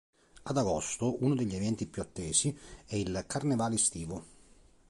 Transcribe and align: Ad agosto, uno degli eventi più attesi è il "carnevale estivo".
Ad 0.45 0.57
agosto, 0.57 1.23
uno 1.23 1.35
degli 1.35 1.53
eventi 1.55 1.85
più 1.85 2.01
attesi 2.01 2.57
è 2.87 2.95
il 2.95 3.23
"carnevale 3.27 3.75
estivo". 3.75 4.25